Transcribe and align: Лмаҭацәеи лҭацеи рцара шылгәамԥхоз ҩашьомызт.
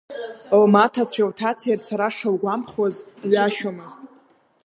Лмаҭацәеи 0.61 1.27
лҭацеи 1.29 1.77
рцара 1.79 2.07
шылгәамԥхоз 2.15 2.95
ҩашьомызт. 3.31 3.99